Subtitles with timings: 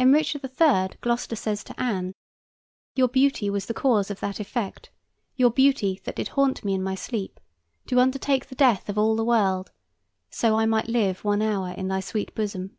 [0.00, 2.12] In "Richard III.," Gloster says to Anne:
[2.96, 4.90] "Your beauty was the cause of that effect:
[5.36, 7.38] Your beauty, that did haunt me in my sleep,
[7.86, 9.70] To undertake the death of all the world,
[10.30, 12.76] So I might live one hour in thy sweet bosom."